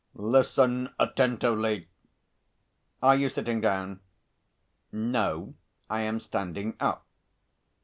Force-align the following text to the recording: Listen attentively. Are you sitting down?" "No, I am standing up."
Listen 0.15 0.89
attentively. 0.97 1.87
Are 3.03 3.15
you 3.15 3.29
sitting 3.29 3.61
down?" 3.61 3.99
"No, 4.91 5.53
I 5.91 5.99
am 6.01 6.19
standing 6.19 6.75
up." 6.79 7.05